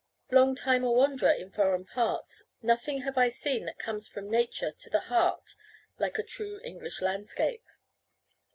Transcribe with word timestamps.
Long 0.31 0.55
time 0.55 0.83
a 0.83 0.91
wanderer 0.91 1.29
in 1.33 1.51
foreign 1.51 1.85
parts, 1.85 2.45
nothing 2.63 3.01
have 3.01 3.19
I 3.19 3.29
seen 3.29 3.65
that 3.65 3.77
comes 3.77 4.07
from 4.07 4.31
nature 4.31 4.71
to 4.71 4.89
the 4.89 5.01
heart 5.01 5.53
like 5.99 6.17
a 6.17 6.23
true 6.23 6.59
English 6.63 7.03
landscape. 7.03 7.67